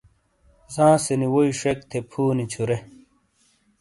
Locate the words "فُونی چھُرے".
2.11-2.77